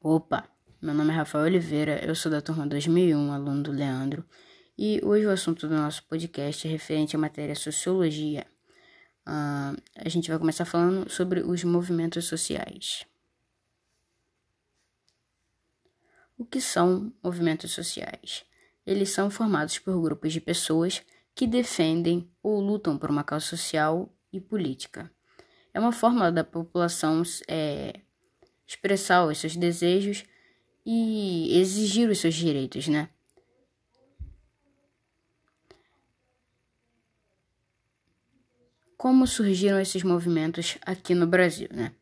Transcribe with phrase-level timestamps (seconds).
[0.00, 0.48] Opa,
[0.80, 4.24] meu nome é Rafael Oliveira, eu sou da turma 2001, aluno do Leandro,
[4.78, 8.46] e hoje o assunto do nosso podcast é referente à matéria Sociologia.
[9.26, 13.04] Uh, a gente vai começar falando sobre os movimentos sociais.
[16.38, 18.44] O que são movimentos sociais?
[18.86, 21.02] Eles são formados por grupos de pessoas
[21.34, 25.10] que defendem ou lutam por uma causa social e política.
[25.74, 28.00] É uma forma da população é,
[28.68, 30.24] expressar os seus desejos
[30.84, 33.08] e exigir os seus direitos, né?
[38.96, 41.92] Como surgiram esses movimentos aqui no Brasil, né?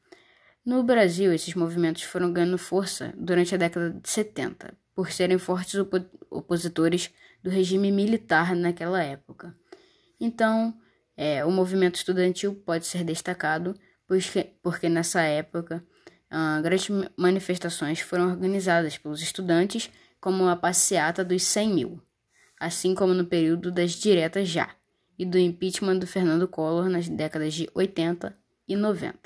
[0.64, 5.78] No Brasil, esses movimentos foram ganhando força durante a década de 70, por serem fortes
[6.28, 7.10] opositores
[7.42, 9.56] do regime militar naquela época.
[10.18, 10.76] Então,
[11.16, 13.78] é, o movimento estudantil pode ser destacado,
[14.08, 15.86] porque, porque nessa época
[16.30, 19.90] Uh, grandes manifestações foram organizadas pelos estudantes,
[20.20, 22.02] como a passeata dos 100 mil,
[22.58, 24.74] assim como no período das diretas já
[25.18, 28.36] e do impeachment do Fernando Collor nas décadas de 80
[28.68, 29.12] e 90.
[29.12, 29.18] Uh,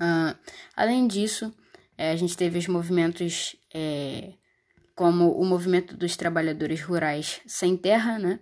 [0.00, 0.36] ah,
[0.74, 1.54] além disso,
[1.96, 4.32] é, a gente teve os movimentos é,
[4.94, 8.40] como o movimento dos trabalhadores rurais sem terra, né?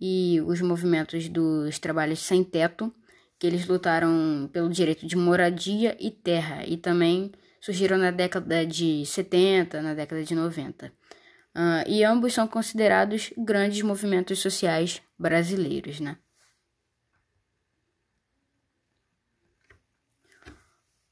[0.00, 2.92] E os movimentos dos trabalhos sem teto,
[3.38, 9.04] que eles lutaram pelo direito de moradia e terra e também surgiram na década de
[9.06, 10.86] 70, na década de 90.
[10.86, 10.90] Uh,
[11.54, 16.16] ah, e ambos são considerados grandes movimentos sociais brasileiros, né?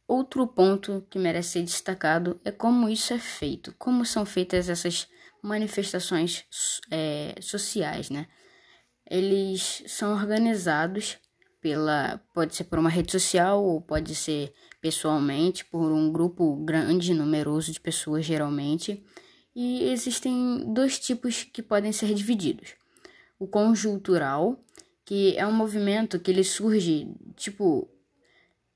[0.08, 5.08] Outro ponto que merece ser destacado é como isso é feito, como são feitas essas
[5.42, 6.44] manifestações
[6.90, 8.28] é, sociais, né?
[9.08, 11.18] Eles são organizados
[11.66, 17.12] pela pode ser por uma rede social ou pode ser pessoalmente por um grupo grande,
[17.12, 19.04] numeroso de pessoas geralmente.
[19.52, 22.74] E existem dois tipos que podem ser divididos.
[23.36, 24.62] O conjuntural,
[25.04, 27.90] que é um movimento que ele surge tipo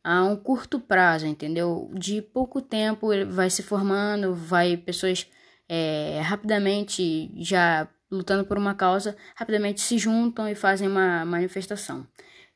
[0.03, 1.93] a um curto prazo, entendeu?
[1.95, 5.29] De pouco tempo ele vai se formando, vai pessoas
[5.69, 12.05] é, rapidamente já lutando por uma causa, rapidamente se juntam e fazem uma manifestação.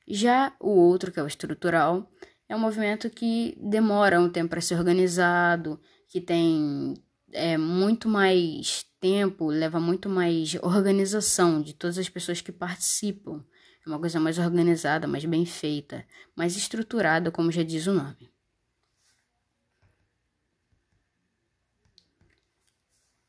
[0.07, 2.11] Já o outro, que é o estrutural,
[2.49, 6.95] é um movimento que demora um tempo para ser organizado, que tem
[7.33, 13.45] é, muito mais tempo, leva muito mais organização de todas as pessoas que participam.
[13.85, 18.31] É uma coisa mais organizada, mais bem feita, mais estruturada, como já diz o nome.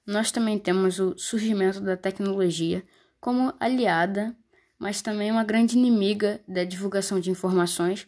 [0.06, 2.86] Nós também temos o surgimento da tecnologia
[3.20, 4.38] como aliada
[4.80, 8.08] mas também uma grande inimiga da divulgação de informações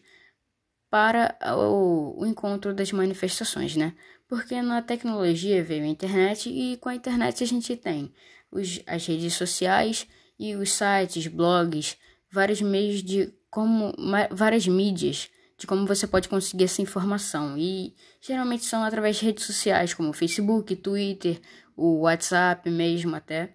[0.90, 3.94] para o, o, encontro das manifestações, né?
[4.26, 8.12] Porque na tecnologia veio a internet e com a internet a gente tem
[8.50, 10.06] os, as redes sociais
[10.38, 11.96] e os sites, blogs,
[12.30, 13.94] vários meios de como
[14.30, 19.44] várias mídias de como você pode conseguir essa informação e geralmente são através de redes
[19.44, 21.40] sociais como Facebook, Twitter,
[21.76, 23.54] o WhatsApp mesmo até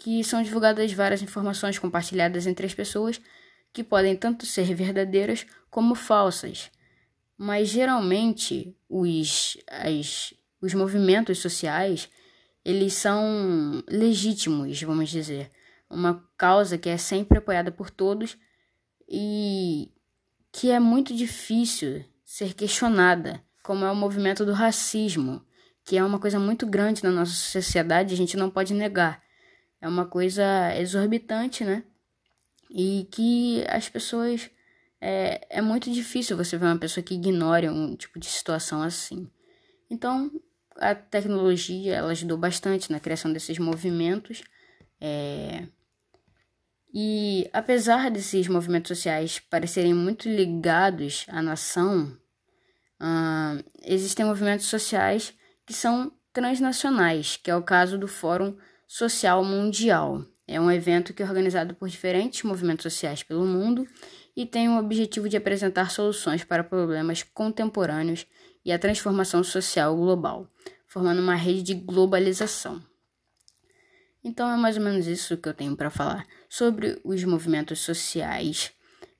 [0.00, 3.20] que são divulgadas várias informações compartilhadas entre as pessoas
[3.70, 6.70] que podem tanto ser verdadeiras como falsas.
[7.36, 12.08] Mas geralmente os, as, os movimentos sociais
[12.64, 15.50] eles são legítimos, vamos dizer.
[15.88, 18.38] Uma causa que é sempre apoiada por todos
[19.06, 19.92] e
[20.50, 25.44] que é muito difícil ser questionada, como é o movimento do racismo,
[25.84, 29.20] que é uma coisa muito grande na nossa sociedade, a gente não pode negar
[29.80, 30.44] é uma coisa
[30.76, 31.82] exorbitante, né?
[32.70, 34.50] E que as pessoas.
[35.00, 39.30] É, é muito difícil você ver uma pessoa que ignore um tipo de situação assim.
[39.88, 40.30] Então,
[40.76, 44.42] a tecnologia ela ajudou bastante na criação desses movimentos.
[45.00, 45.66] É...
[46.92, 52.16] E apesar desses movimentos sociais parecerem muito ligados à nação,
[53.00, 55.32] uh, existem movimentos sociais
[55.64, 58.56] que são transnacionais, que é o caso do Fórum
[58.92, 60.24] Social Mundial.
[60.48, 63.86] É um evento que é organizado por diferentes movimentos sociais pelo mundo
[64.36, 68.26] e tem o objetivo de apresentar soluções para problemas contemporâneos
[68.64, 70.48] e a transformação social global,
[70.88, 72.82] formando uma rede de globalização.
[74.24, 78.72] Então é mais ou menos isso que eu tenho para falar sobre os movimentos sociais.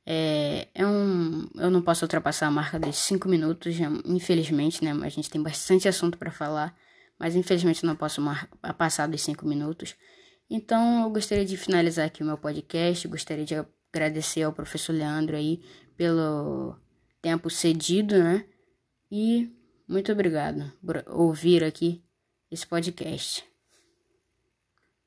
[0.05, 4.91] É, é, um, eu não posso ultrapassar a marca dos cinco minutos, infelizmente, né?
[5.01, 6.77] A gente tem bastante assunto para falar
[7.21, 8.23] mas infelizmente não posso
[8.79, 9.95] passar dos cinco minutos.
[10.49, 13.55] Então eu gostaria de finalizar aqui o meu podcast, gostaria de
[13.93, 15.63] agradecer ao professor Leandro aí
[15.97, 16.77] pelo
[17.21, 18.47] tempo cedido, né?
[19.13, 19.51] E
[19.91, 22.01] Muito obrigado por ouvir aqui
[22.49, 23.50] esse podcast.